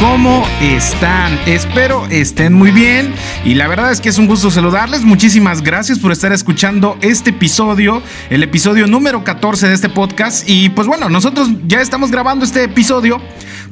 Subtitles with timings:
[0.00, 1.38] ¿Cómo están?
[1.46, 5.02] Espero estén muy bien y la verdad es que es un gusto saludarles.
[5.02, 10.48] Muchísimas gracias por estar escuchando este episodio, el episodio número 14 de este podcast.
[10.48, 13.20] Y pues bueno, nosotros ya estamos grabando este episodio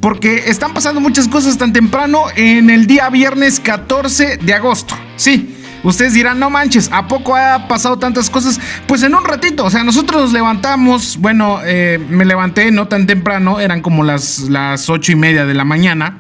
[0.01, 4.95] porque están pasando muchas cosas tan temprano en el día viernes 14 de agosto.
[5.17, 5.52] Sí.
[5.83, 8.61] Ustedes dirán, no manches, ¿a poco ha pasado tantas cosas?
[8.87, 13.07] Pues en un ratito, o sea, nosotros nos levantamos, bueno, eh, me levanté no tan
[13.07, 16.19] temprano, eran como las, las ocho y media de la mañana.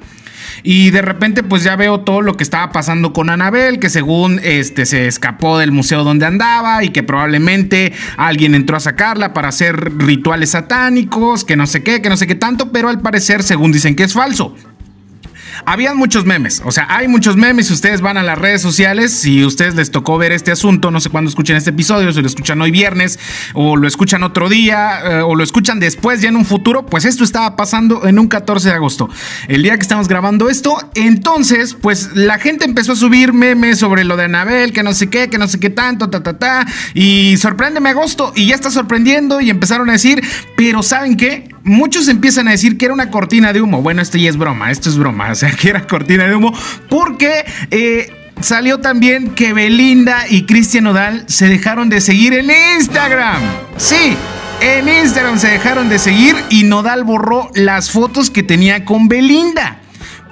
[0.64, 4.40] Y de repente, pues ya veo todo lo que estaba pasando con Anabel, que según
[4.42, 9.48] este se escapó del museo donde andaba y que probablemente alguien entró a sacarla para
[9.48, 13.42] hacer rituales satánicos, que no sé qué, que no sé qué tanto, pero al parecer,
[13.42, 14.54] según dicen que es falso.
[15.64, 17.68] Habían muchos memes, o sea, hay muchos memes.
[17.68, 21.00] Si ustedes van a las redes sociales, si ustedes les tocó ver este asunto, no
[21.00, 23.18] sé cuándo escuchen este episodio, si lo escuchan hoy viernes,
[23.54, 27.04] o lo escuchan otro día, eh, o lo escuchan después, ya en un futuro, pues
[27.04, 29.08] esto estaba pasando en un 14 de agosto,
[29.48, 30.76] el día que estamos grabando esto.
[30.94, 35.10] Entonces, pues la gente empezó a subir memes sobre lo de Anabel, que no sé
[35.10, 38.70] qué, que no sé qué tanto, ta, ta, ta, y sorpréndeme agosto, y ya está
[38.70, 40.22] sorprendiendo, y empezaron a decir,
[40.56, 41.51] pero ¿saben qué?
[41.64, 43.82] Muchos empiezan a decir que era una cortina de humo.
[43.82, 46.52] Bueno, esto ya es broma, esto es broma, o sea, que era cortina de humo,
[46.88, 47.44] porque...
[47.70, 53.40] Eh, salió también que Belinda y Cristian Nodal se dejaron de seguir en Instagram.
[53.76, 54.16] Sí,
[54.60, 59.81] en Instagram se dejaron de seguir y Nodal borró las fotos que tenía con Belinda.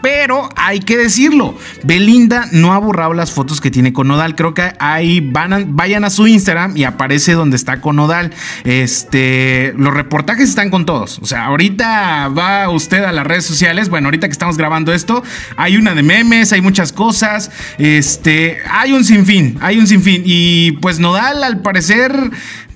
[0.02, 4.34] Pero hay que decirlo, Belinda no ha borrado las fotos que tiene con Nodal.
[4.34, 8.32] Creo que ahí van vayan a su Instagram y aparece donde está con Nodal.
[8.64, 11.18] Este, los reportajes están con todos.
[11.20, 13.88] O sea, ahorita va usted a las redes sociales.
[13.88, 15.22] Bueno, ahorita que estamos grabando esto,
[15.56, 17.50] hay una de memes, hay muchas cosas.
[17.78, 20.22] Este, hay un sinfín, hay un sinfín.
[20.24, 22.30] Y pues Nodal, al parecer,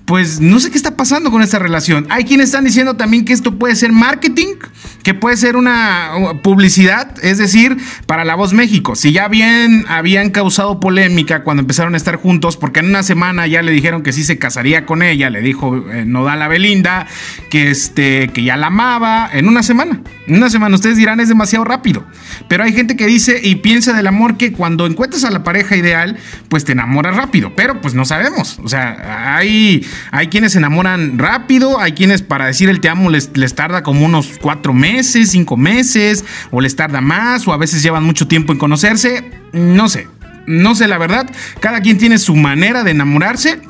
[0.05, 2.07] pues no sé qué está pasando con esta relación.
[2.11, 4.57] Hay quienes están diciendo también que esto puede ser marketing,
[5.03, 8.97] que puede ser una publicidad, es decir, para La Voz México.
[8.97, 13.47] Si ya bien habían causado polémica cuando empezaron a estar juntos, porque en una semana
[13.47, 17.07] ya le dijeron que sí se casaría con ella, le dijo eh, Nodal a Belinda,
[17.51, 20.01] que, este, que ya la amaba, en una semana.
[20.27, 22.05] En una semana ustedes dirán es demasiado rápido,
[22.49, 25.77] pero hay gente que dice y piensa del amor que cuando encuentras a la pareja
[25.77, 26.17] ideal,
[26.49, 28.59] pues te enamoras rápido, pero pues no sabemos.
[28.65, 33.11] O sea, hay hay quienes se enamoran rápido, hay quienes para decir el te amo
[33.11, 37.57] les, les tarda como unos cuatro meses, cinco meses, o les tarda más, o a
[37.57, 39.31] veces llevan mucho tiempo en conocerse.
[39.53, 40.09] No sé,
[40.47, 41.31] no sé la verdad.
[41.61, 43.61] Cada quien tiene su manera de enamorarse.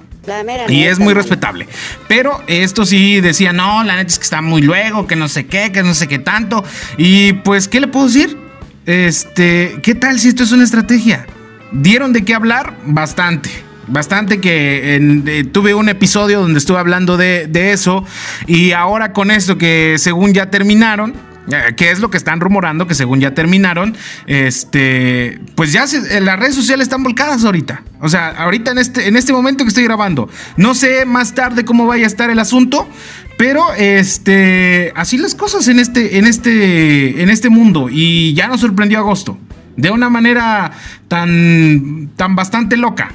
[0.69, 1.69] Y es muy respetable.
[2.09, 5.47] Pero esto sí decía, no, la neta es que está muy luego, que no sé
[5.47, 6.65] qué, que no sé qué tanto.
[6.97, 8.39] Y pues, ¿qué le puedo decir?
[8.87, 11.27] Este, ¿qué tal si esto es una estrategia?
[11.73, 12.75] ¿Dieron de qué hablar?
[12.87, 18.05] Bastante bastante que eh, tuve un episodio donde estuve hablando de, eso
[18.47, 21.15] y ahora con esto que según ya terminaron,
[21.51, 23.97] eh, que es lo que están rumorando, que según ya terminaron,
[24.27, 25.87] este, pues ya
[26.21, 27.83] las redes sociales están volcadas ahorita.
[28.01, 31.65] O sea, ahorita en este, en este momento que estoy grabando, no sé más tarde
[31.65, 32.89] cómo vaya a estar el asunto,
[33.37, 38.61] pero este, así las cosas en este, en este, en este mundo y ya nos
[38.61, 39.39] sorprendió agosto
[39.77, 40.73] de una manera
[41.09, 43.11] tan, tan bastante loca.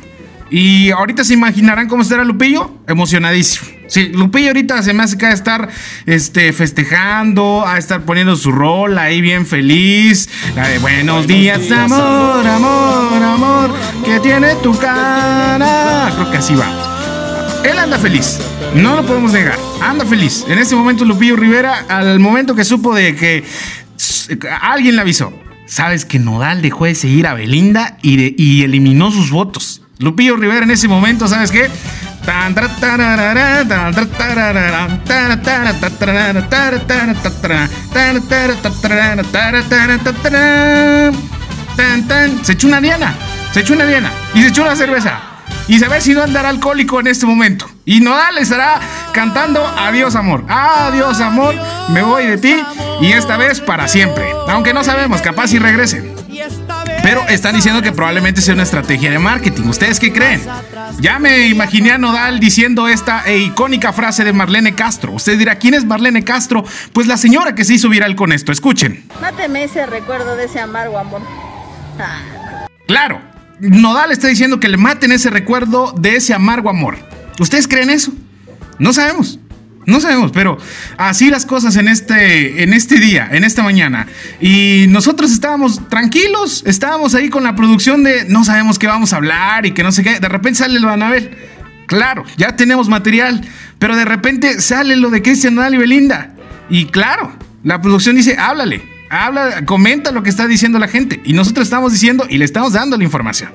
[0.51, 3.69] Y ahorita se imaginarán cómo estará Lupillo, emocionadísimo.
[3.87, 5.69] Sí, Lupillo ahorita se me hace que a estar
[6.05, 10.29] este, festejando, a estar poniendo su rol ahí bien feliz.
[10.55, 16.11] La de buenos días, amor, amor, amor, que tiene tu cara.
[16.15, 17.61] Creo que así va.
[17.63, 18.39] Él anda feliz,
[18.73, 20.45] no lo podemos negar, anda feliz.
[20.47, 23.43] En ese momento Lupillo Rivera, al momento que supo de que
[24.61, 25.33] alguien le avisó,
[25.65, 29.81] sabes que Nodal dejó de seguir a Belinda y, y eliminó sus votos.
[29.99, 31.69] Lupillo Rivera en ese momento, ¿sabes qué?
[42.43, 43.13] Se echó una diana,
[43.51, 45.19] se echó una diana y se echó una cerveza.
[45.67, 47.69] Y se ve si no andará alcohólico en este momento.
[47.83, 48.79] Y Nodal estará
[49.11, 51.55] cantando Adiós amor, adiós amor,
[51.89, 52.55] me voy de ti
[53.01, 54.25] y esta vez para siempre.
[54.47, 56.18] Aunque no sabemos, capaz si regresen.
[57.09, 59.63] Pero están diciendo que probablemente sea una estrategia de marketing.
[59.63, 60.43] ¿Ustedes qué creen?
[60.99, 65.13] Ya me imaginé a Nodal diciendo esta icónica frase de Marlene Castro.
[65.13, 66.63] Usted dirá, ¿quién es Marlene Castro?
[66.93, 68.51] Pues la señora que se hizo viral con esto.
[68.51, 69.05] Escuchen.
[69.21, 71.23] Máteme ese recuerdo de ese amargo amor.
[71.97, 72.67] Ah.
[72.85, 73.19] Claro,
[73.59, 76.99] Nodal está diciendo que le maten ese recuerdo de ese amargo amor.
[77.39, 78.13] ¿Ustedes creen eso?
[78.77, 79.39] No sabemos.
[79.89, 80.57] No sabemos, pero
[80.97, 84.07] así las cosas en este, en este día, en esta mañana.
[84.39, 89.17] Y nosotros estábamos tranquilos, estábamos ahí con la producción de no sabemos qué vamos a
[89.17, 90.19] hablar y que no sé qué.
[90.19, 91.37] De repente sale lo de Anabel.
[91.87, 93.41] Claro, ya tenemos material,
[93.79, 96.33] pero de repente sale lo de Cristian Nodal y Belinda.
[96.69, 97.33] Y claro,
[97.63, 101.19] la producción dice, háblale, habla, comenta lo que está diciendo la gente.
[101.25, 103.51] Y nosotros estamos diciendo y le estamos dando la información.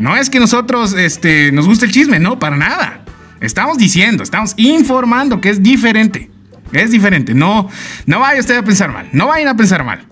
[0.00, 3.04] No es que nosotros este, nos guste el chisme, no, para nada.
[3.40, 6.30] Estamos diciendo, estamos informando que es diferente.
[6.72, 7.34] Es diferente.
[7.34, 7.68] No,
[8.06, 9.08] no vaya usted a pensar mal.
[9.12, 10.06] No vayan a pensar mal.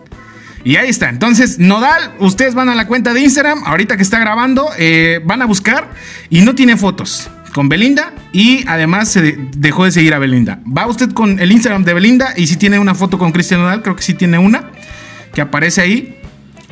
[0.64, 1.08] Y ahí está.
[1.08, 5.40] Entonces, Nodal, ustedes van a la cuenta de Instagram, ahorita que está grabando, eh, van
[5.42, 5.90] a buscar
[6.30, 10.60] y no tiene fotos con Belinda y además se dejó de seguir a Belinda.
[10.66, 13.82] Va usted con el Instagram de Belinda y si tiene una foto con Cristian Nodal,
[13.82, 14.70] creo que sí tiene una
[15.32, 16.20] que aparece ahí.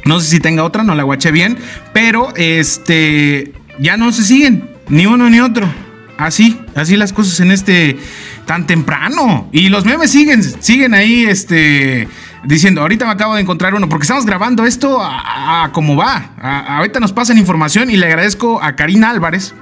[0.05, 1.57] No sé si tenga otra, no la guaché bien,
[1.93, 5.86] pero este ya no se siguen, ni uno ni otro.
[6.19, 7.99] Así, así las cosas en este
[8.47, 9.49] tan temprano.
[9.53, 12.09] Y los memes siguen, siguen ahí, este,
[12.45, 16.33] diciendo, ahorita me acabo de encontrar uno, porque estamos grabando esto a, como va.
[16.41, 19.55] ahorita nos pasan información y le agradezco a Karina Álvarez,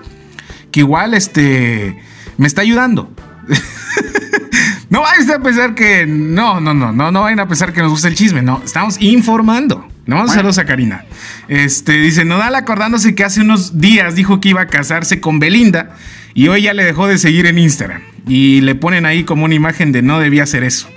[0.70, 2.00] que igual, este,
[2.36, 3.10] me está ayudando.
[4.90, 7.90] no vayan a pensar que, no, no, no, no, no vayan a pensar que nos
[7.90, 9.88] gusta el chisme, no, estamos informando.
[10.06, 11.06] No, vamos saludos a Karina.
[11.48, 15.96] Este, dice, Nodal acordándose que hace unos días dijo que iba a casarse con Belinda
[16.34, 18.02] y hoy ya le dejó de seguir en Instagram.
[18.26, 20.88] Y le ponen ahí como una imagen de no debía hacer eso.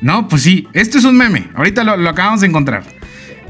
[0.00, 1.48] No, pues sí, esto es un meme.
[1.54, 2.82] Ahorita lo, acabamos de encontrar.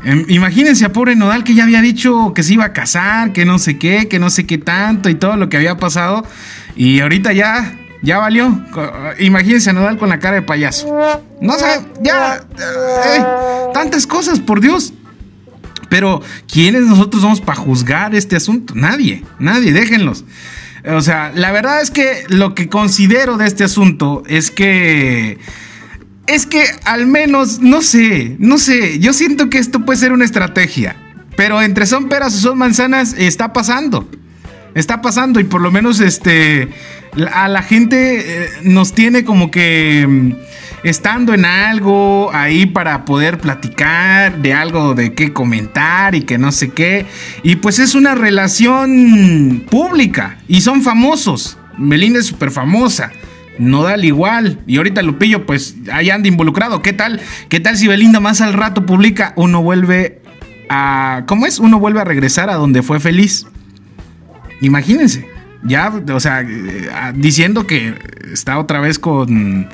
[0.05, 3.45] Em, imagínense a pobre Nodal que ya había dicho que se iba a casar, que
[3.45, 6.27] no sé qué, que no sé qué tanto y todo lo que había pasado.
[6.77, 8.63] Y ahorita ya, ya valió.
[9.19, 10.95] Imagínense a Nodal con la cara de payaso.
[11.41, 12.45] No sé, ya.
[12.59, 13.25] Eh,
[13.73, 14.93] tantas cosas, por Dios.
[15.89, 18.75] Pero, ¿quiénes nosotros somos para juzgar este asunto?
[18.75, 20.25] Nadie, nadie, déjenlos.
[20.85, 25.39] O sea, la verdad es que lo que considero de este asunto es que...
[26.27, 30.25] Es que al menos, no sé, no sé, yo siento que esto puede ser una
[30.25, 30.97] estrategia.
[31.37, 34.09] Pero entre son peras o son manzanas está pasando.
[34.75, 36.69] Está pasando y por lo menos este
[37.33, 40.33] a la gente eh, nos tiene como que mm,
[40.83, 46.53] estando en algo ahí para poder platicar de algo de qué comentar y que no
[46.53, 47.07] sé qué.
[47.43, 51.59] Y pues es una relación pública y son famosos.
[51.79, 53.13] Melinda es súper famosa.
[53.59, 54.61] No da igual.
[54.67, 56.83] Y ahorita Lupillo, pues ahí anda involucrado.
[56.83, 57.21] ¿Qué tal?
[57.49, 59.35] ¿Qué tal si Belinda más al rato publica?
[59.37, 60.23] Uno vuelve
[60.69, 61.25] a.
[61.27, 61.59] ¿Cómo es?
[61.59, 63.47] Uno vuelve a regresar a donde fue feliz.
[64.61, 65.29] Imagínense.
[65.65, 67.95] Ya, o sea, eh, diciendo que
[68.33, 69.69] está otra vez con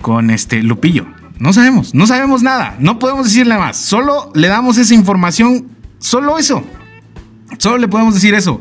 [0.00, 1.06] con este Lupillo.
[1.38, 3.78] No sabemos, no sabemos nada, no podemos decirle más.
[3.78, 5.68] Solo le damos esa información,
[5.98, 6.64] solo eso.
[7.58, 8.60] Solo le podemos decir eso.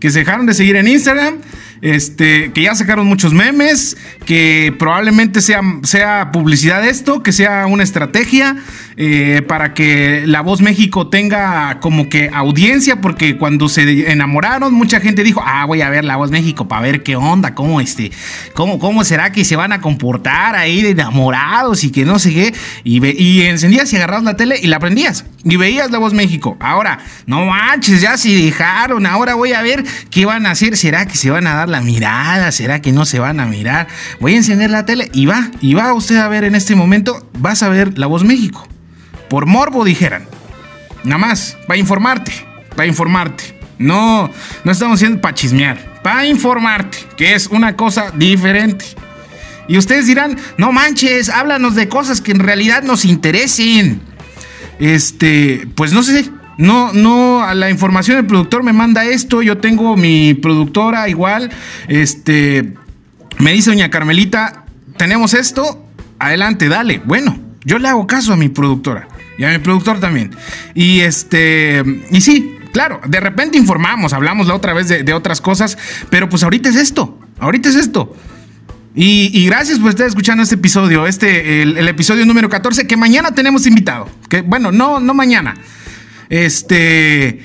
[0.00, 1.38] Que se dejaron de seguir en Instagram,
[1.80, 7.82] este, que ya sacaron muchos memes, que probablemente sea, sea publicidad esto, que sea una
[7.82, 8.56] estrategia
[9.00, 14.98] eh, para que La Voz México tenga como que audiencia, porque cuando se enamoraron, mucha
[14.98, 18.10] gente dijo, ah, voy a ver La Voz México para ver qué onda, cómo, este,
[18.54, 22.34] cómo, cómo será que se van a comportar ahí de enamorados y que no sé
[22.34, 22.54] qué.
[22.82, 26.56] Y, encendías y agarras la tele y la prendías y veías La Voz México.
[26.58, 31.06] Ahora, no manches, ya se dejaron, ahora voy a ver qué van a hacer, será
[31.06, 32.50] que se van a dar la mirada?
[32.50, 33.86] ¿Será que no se van a mirar?
[34.18, 37.28] Voy a encender la tele y va, y va usted a ver en este momento,
[37.38, 38.66] vas a ver La Voz México.
[39.28, 40.26] Por morbo dijeran.
[41.04, 42.32] Nada más, para informarte,
[42.74, 43.58] para informarte.
[43.78, 44.30] No,
[44.64, 48.84] no estamos haciendo para chismear, para informarte, que es una cosa diferente.
[49.68, 54.00] Y ustedes dirán, no manches, háblanos de cosas que en realidad nos interesen.
[54.80, 59.58] Este, pues no sé, no, no, a la información el productor me manda esto, yo
[59.58, 61.50] tengo mi productora igual,
[61.88, 62.74] este,
[63.38, 64.64] me dice doña Carmelita,
[64.96, 65.84] tenemos esto,
[66.18, 67.00] adelante, dale.
[67.04, 70.36] Bueno, yo le hago caso a mi productora y a mi productor también.
[70.74, 75.78] Y este, y sí, claro, de repente informamos, hablamos la otra vez de, otras cosas,
[76.10, 78.14] pero pues ahorita es esto, ahorita es esto.
[78.94, 83.30] Y, gracias por estar escuchando este episodio, este, el, el, episodio número 14, que mañana
[83.30, 84.10] tenemos invitado.
[84.28, 85.54] Que bueno, no, no mañana.
[86.28, 87.40] Este.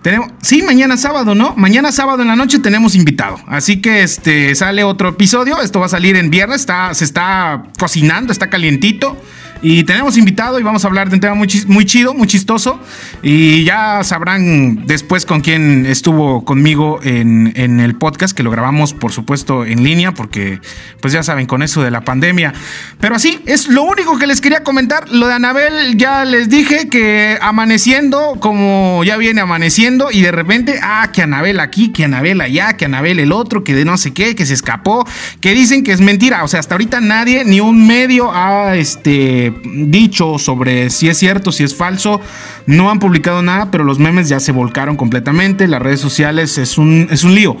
[0.00, 1.54] Tenemos, sí, mañana sábado, ¿no?
[1.56, 3.38] Mañana sábado en la noche tenemos invitado.
[3.46, 5.60] Así que este sale otro episodio.
[5.60, 6.60] Esto va a salir en viernes.
[6.60, 9.18] Está, se está cocinando, está calientito.
[9.64, 12.78] Y tenemos invitado y vamos a hablar de un tema muy, muy chido, muy chistoso.
[13.22, 18.92] Y ya sabrán después con quién estuvo conmigo en, en, el podcast, que lo grabamos,
[18.92, 20.60] por supuesto, en línea, porque
[21.00, 22.52] pues ya saben, con eso de la pandemia.
[23.00, 25.08] Pero así, es lo único que les quería comentar.
[25.10, 30.78] Lo de Anabel, ya les dije que amaneciendo, como ya viene amaneciendo, y de repente,
[30.82, 34.12] ah, que Anabel aquí, que Anabel allá, que Anabel el otro, que de no sé
[34.12, 35.08] qué, que se escapó,
[35.40, 36.44] que dicen que es mentira.
[36.44, 41.52] O sea, hasta ahorita nadie, ni un medio ha este dicho sobre si es cierto,
[41.52, 42.20] si es falso.
[42.66, 45.68] No han publicado nada, pero los memes ya se volcaron completamente.
[45.68, 47.56] Las redes sociales es un, es un lío.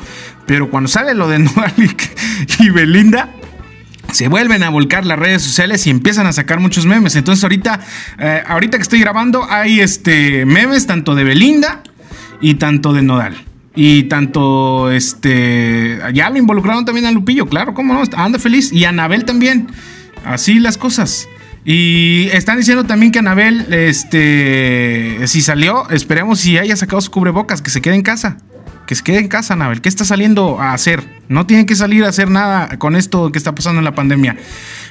[0.46, 1.74] Pero cuando sale lo de Nodal
[2.58, 3.30] y Belinda,
[4.12, 7.16] se vuelven a volcar las redes sociales y empiezan a sacar muchos memes.
[7.16, 7.80] Entonces ahorita,
[8.18, 11.82] eh, ahorita que estoy grabando hay este memes tanto de Belinda
[12.40, 13.36] y tanto de Nodal.
[13.76, 18.72] Y tanto, este, ya lo involucraron también a Lupillo, claro, cómo no, anda feliz.
[18.72, 19.66] Y a Anabel también.
[20.24, 21.28] Así las cosas.
[21.64, 27.62] Y están diciendo también que Anabel, este, si salió, esperemos si haya sacado su cubrebocas,
[27.62, 28.36] que se quede en casa.
[28.86, 29.80] Que se quede en casa, Anabel.
[29.80, 31.02] ¿Qué está saliendo a hacer?
[31.28, 34.36] No tiene que salir a hacer nada con esto que está pasando en la pandemia.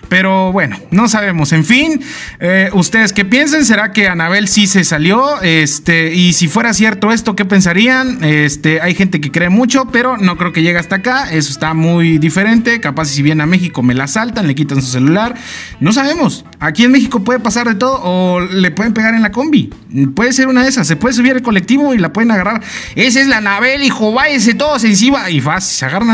[0.10, 1.54] Pero bueno, no sabemos.
[1.54, 2.02] En fin,
[2.40, 7.12] eh, ustedes qué piensen, será que Anabel sí se salió, este, y si fuera cierto
[7.12, 8.24] esto, ¿qué pensarían?
[8.24, 11.32] Este, hay gente que cree mucho, pero no creo que llegue hasta acá.
[11.32, 12.80] Eso está muy diferente.
[12.80, 15.36] Capaz si viene a México me la saltan, le quitan su celular.
[15.80, 16.46] No sabemos.
[16.60, 19.74] Aquí en México puede pasar de todo o le pueden pegar en la combi.
[20.16, 20.88] Puede ser una de esas.
[20.88, 22.62] Se puede subir el colectivo y la pueden agarrar.
[22.96, 25.30] Esa es la Anabel, hijo, váyase todos encima.
[25.30, 26.12] Y fácil, se agarran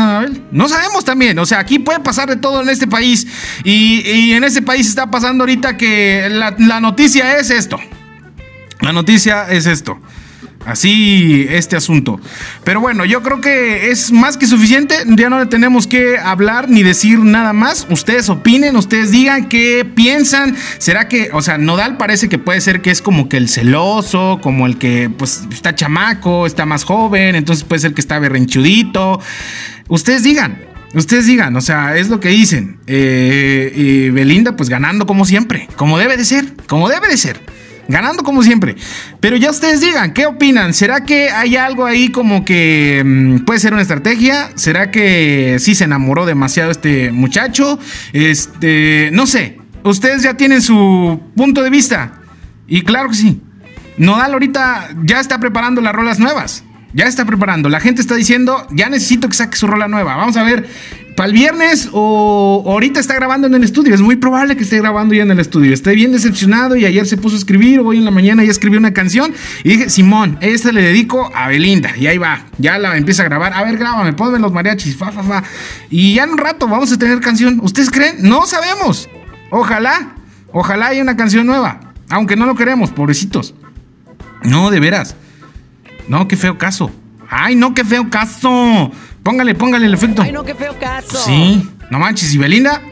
[0.52, 1.38] No sabemos también.
[1.38, 3.26] O sea, aquí puede pasar de todo en este país.
[3.64, 7.78] Y en ese país está pasando ahorita que la, noticia es esto.
[8.80, 10.00] La noticia es esto.
[10.66, 12.20] Así este asunto.
[12.64, 14.94] Pero bueno, yo creo que es más que suficiente.
[15.06, 17.86] Ya no le tenemos que hablar ni decir nada más.
[17.88, 20.54] Ustedes opinen, ustedes digan qué piensan.
[20.78, 24.38] ¿Será que, o sea, Nodal parece que puede ser que es como que el celoso,
[24.42, 29.20] como el que pues está chamaco, está más joven, entonces puede ser que está berrenchudito.
[29.90, 30.58] Ustedes digan.
[30.94, 32.78] Ustedes digan, o sea, es lo que dicen.
[32.86, 37.40] Eh, y Belinda, pues ganando como siempre, como debe de ser, como debe de ser.
[37.88, 38.76] Ganando como siempre.
[39.18, 40.74] Pero ya ustedes digan, ¿qué opinan?
[40.74, 44.50] ¿Será que hay algo ahí como que mm, puede ser una estrategia?
[44.54, 47.78] ¿Será que sí se enamoró demasiado este muchacho?
[48.12, 49.58] Este, no sé.
[49.82, 52.20] Ustedes ya tienen su punto de vista.
[52.68, 53.40] Y claro que sí.
[53.96, 56.64] Nodal ahorita ya está preparando las rolas nuevas.
[56.92, 57.68] Ya está preparando.
[57.68, 60.16] La gente está diciendo, ya necesito que saque su rola nueva.
[60.16, 60.68] Vamos a ver,
[61.16, 63.94] para el viernes o ahorita está grabando en el estudio.
[63.94, 65.72] Es muy probable que esté grabando ya en el estudio.
[65.72, 67.80] Estoy bien decepcionado y ayer se puso a escribir.
[67.80, 69.32] Hoy en la mañana ya escribió una canción.
[69.62, 71.96] Y dije, Simón, esta le dedico a Belinda.
[71.96, 72.46] Y ahí va.
[72.58, 73.52] Ya la empieza a grabar.
[73.52, 74.96] A ver, grábame, ponme los mariachis.
[74.96, 75.44] Fa, fa, fa.
[75.90, 77.60] Y ya en un rato vamos a tener canción.
[77.62, 78.16] ¿Ustedes creen?
[78.20, 79.08] No sabemos.
[79.50, 80.16] Ojalá.
[80.52, 81.92] Ojalá haya una canción nueva.
[82.08, 83.54] Aunque no lo queremos, pobrecitos.
[84.42, 85.16] No, de veras.
[86.10, 86.90] No, qué feo caso.
[87.28, 88.90] Ay, no, qué feo caso.
[89.22, 90.22] Póngale, póngale el efecto.
[90.22, 91.16] Ay, no, qué feo caso.
[91.24, 92.34] Sí, no manches.
[92.34, 92.82] Y Belinda,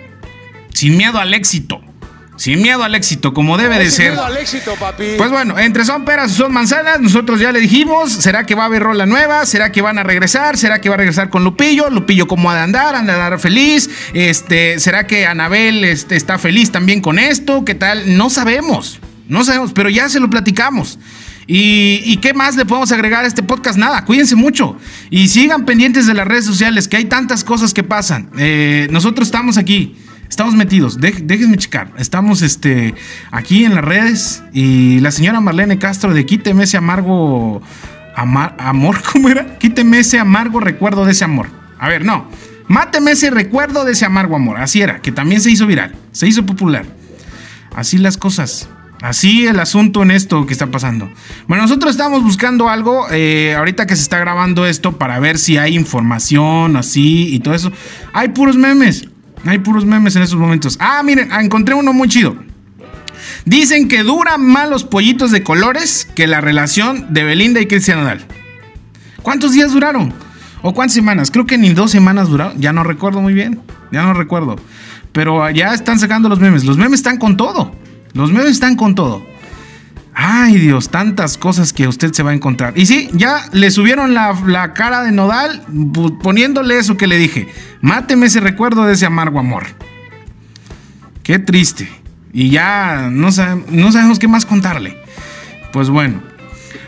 [0.73, 1.81] sin miedo al éxito.
[2.37, 4.13] Sin miedo al éxito, como debe de ser.
[4.13, 5.15] Sin miedo al éxito, papi.
[5.17, 8.63] Pues bueno, entre son peras y son manzanas, nosotros ya le dijimos, ¿será que va
[8.63, 9.45] a haber rola nueva?
[9.47, 10.57] ¿Será que van a regresar?
[10.57, 11.91] ¿Será que va a regresar con Lupillo?
[11.91, 13.91] Lupillo cómo ha de andar, anda a andar feliz.
[14.15, 17.65] Este, ¿será que Anabel este, está feliz también con esto?
[17.65, 18.17] ¿Qué tal?
[18.17, 19.01] No sabemos.
[19.27, 21.01] No sabemos, pero ya se lo platicamos.
[21.51, 23.79] Y, qué más le podemos agregar a este podcast?
[23.79, 24.77] Nada, cuídense mucho
[25.09, 28.29] y sigan pendientes de las redes sociales, que hay tantas cosas que pasan.
[28.39, 29.97] Eh, nosotros estamos aquí,
[30.29, 31.91] estamos metidos, déjenme checar.
[31.97, 32.95] Estamos este,
[33.31, 37.63] aquí en las redes y la señora Marlene Castro de Quíteme ese amargo
[38.15, 39.59] amor, ¿cómo era?
[39.59, 41.49] Quíteme ese amargo recuerdo de ese amor.
[41.79, 42.29] A ver, no.
[42.67, 44.59] Máteme ese recuerdo de ese amargo amor.
[44.59, 46.85] Así era, que también se hizo viral, se hizo popular.
[47.75, 48.69] Así las cosas.
[49.01, 51.09] Así el asunto en esto que está pasando.
[51.47, 55.57] Bueno, nosotros estamos buscando algo eh, ahorita que se está grabando esto para ver si
[55.57, 57.71] hay información así y todo eso.
[58.13, 59.09] Hay puros memes.
[59.45, 60.77] Hay puros memes en estos momentos.
[60.81, 62.37] Ah, miren, ah, encontré uno muy chido.
[63.45, 67.99] Dicen que duran más los pollitos de colores que la relación de Belinda y Cristian
[67.99, 68.27] Nadal.
[69.23, 70.13] ¿Cuántos días duraron?
[70.61, 71.31] ¿O cuántas semanas?
[71.31, 72.61] Creo que ni dos semanas duraron.
[72.61, 73.61] Ya no recuerdo muy bien.
[73.93, 74.57] Ya no recuerdo.
[75.13, 76.65] Pero ya están sacando los memes.
[76.65, 77.73] Los memes están con todo.
[78.13, 79.27] Los memes están con todo.
[80.15, 82.77] Ay Dios, tantas cosas que usted se va a encontrar.
[82.77, 85.63] Y sí, ya le subieron la, cara de Nodal
[86.23, 87.49] poniéndole eso que le dije.
[87.83, 89.67] Máteme ese recuerdo de ese amargo amor.
[91.23, 91.89] Qué triste.
[92.33, 93.29] Y ya no,
[93.71, 94.97] no sabemos qué más contarle.
[95.73, 96.21] Pues bueno,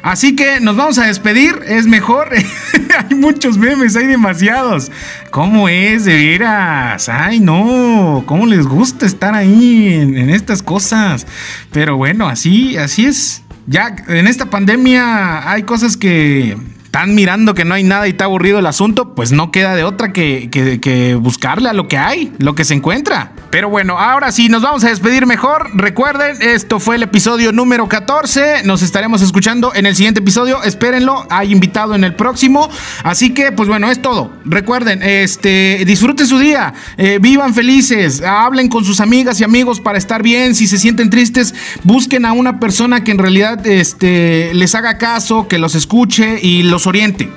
[0.03, 2.31] Así que nos vamos a despedir, es mejor.
[3.09, 4.91] hay muchos memes, hay demasiados.
[5.31, 7.09] ¿Cómo es, de veras?
[7.09, 11.27] Ay, no, ¿cómo les gusta estar ahí en, estas cosas?
[11.73, 13.43] Pero bueno, así, así es.
[13.67, 16.57] Ya en esta pandemia hay cosas que
[16.91, 19.85] están mirando que no hay nada y está aburrido el asunto, pues no queda de
[19.85, 23.31] otra que, que, buscarle a lo que hay, lo que se encuentra.
[23.51, 25.71] Pero bueno, ahora sí, nos vamos a despedir mejor.
[25.75, 28.65] Recuerden, esto fue el episodio número 14.
[28.65, 30.65] Nos estaremos escuchando en el siguiente episodio.
[30.65, 32.69] Espérenlo, hay invitado en el próximo.
[33.05, 34.33] Así que, pues bueno, es todo.
[34.45, 39.97] Recuerden, este, disfruten su día, eh, vivan felices, hablen con sus amigas y amigos para
[39.97, 40.57] estar bien.
[40.57, 41.55] Si se sienten tristes,
[41.85, 46.65] busquen a una persona que en realidad este, les haga caso, que los escuche y
[46.65, 47.31] los oriente.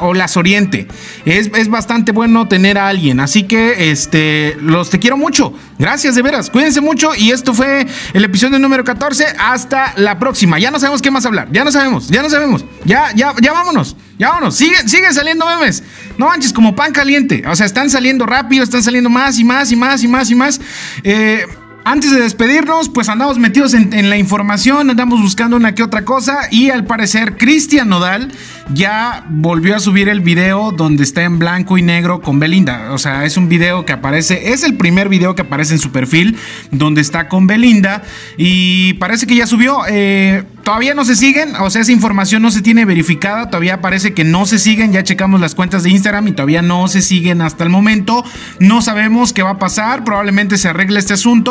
[0.00, 0.86] o las oriente.
[1.24, 3.18] Es, es, bastante bueno tener a alguien.
[3.20, 5.54] Así que este, los te quiero mucho.
[5.78, 6.50] Gracias de veras.
[6.50, 7.14] Cuídense mucho.
[7.16, 9.24] Y esto fue el episodio número 14.
[9.38, 10.58] Hasta la próxima.
[10.58, 11.48] Ya no sabemos qué más hablar.
[11.50, 12.08] Ya no sabemos.
[12.08, 12.64] Ya no sabemos.
[12.84, 13.96] Ya, ya, ya vámonos.
[14.18, 14.54] Ya vámonos.
[14.54, 15.82] Siguen, siguen saliendo memes.
[16.18, 17.42] No manches, como pan caliente.
[17.46, 20.34] O sea, están saliendo rápido, están saliendo más y más y más y más y
[20.34, 20.60] más.
[21.02, 21.46] Eh.
[21.86, 26.48] Antes de despedirnos, pues andamos metidos en, la información, andamos buscando una que otra cosa
[26.50, 28.32] y al parecer Cristian Nodal
[28.72, 32.90] ya volvió a subir el video donde está en blanco y negro con Belinda.
[32.92, 35.92] O sea, es un video que aparece, es el primer video que aparece en su
[35.92, 36.38] perfil
[36.70, 38.02] donde está con Belinda
[38.38, 39.82] y parece que ya subió.
[39.86, 44.14] Eh, todavía no se siguen, o sea, esa información no se tiene verificada, todavía parece
[44.14, 47.40] que no se siguen, ya checamos las cuentas de Instagram y todavía no se siguen
[47.42, 48.24] hasta el momento.
[48.58, 51.44] No sabemos qué va a pasar, probablemente se arregle este asunto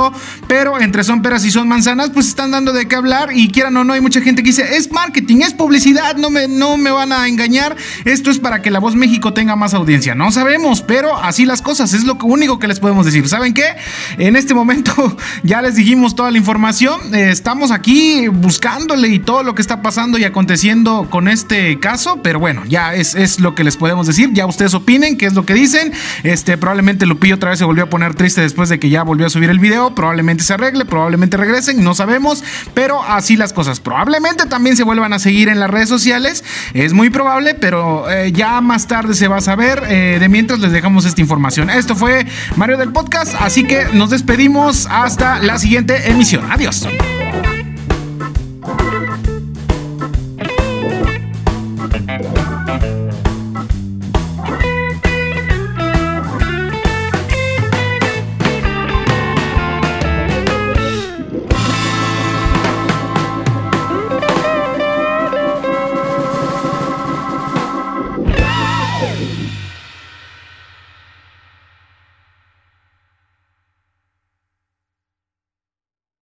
[0.48, 3.76] pero entre son peras y son manzanas, pues están dando de qué hablar y quieran
[3.78, 6.92] o no, hay mucha gente que dice, es marketing, es publicidad, no me, no me
[6.92, 10.16] van a engañar, esto es para que La Voz México tenga más audiencia.
[10.16, 13.28] No sabemos, pero así las cosas, es lo único que les podemos decir.
[13.28, 13.66] ¿Saben qué?
[14.18, 19.44] En este momento ya les dijimos toda la información, eh, estamos aquí buscándole y todo
[19.44, 23.56] lo que está pasando y aconteciendo con este caso, pero bueno, ya es, es lo
[23.56, 25.94] que les podemos decir, ya ustedes opinen qué es lo que dicen,
[26.24, 29.28] este, probablemente Lupillo otra vez se volvió a poner triste después de que ya volvió
[29.28, 32.44] a subir el video, probablemente se arregle, probablemente regresen, no sabemos,
[32.74, 33.80] pero así las cosas.
[33.80, 36.44] Probablemente también se vuelvan a seguir en las redes sociales,
[36.74, 39.84] es muy probable, pero eh, ya más tarde se va a saber.
[39.88, 41.70] Eh, de mientras les dejamos esta información.
[41.70, 46.52] Esto fue Mario del Podcast, así que nos despedimos hasta la siguiente emisión.
[46.52, 46.88] Adiós.